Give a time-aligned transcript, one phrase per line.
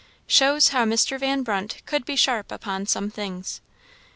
[0.25, 1.19] Shows how Mr.
[1.19, 3.61] Van Brunt could be sharp upon some things.